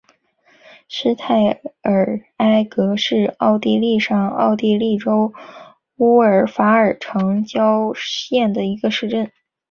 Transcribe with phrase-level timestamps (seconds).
[0.87, 5.31] 施泰尔埃格是奥地利上奥地利州
[5.97, 9.31] 乌尔法尔城郊县的一个市镇。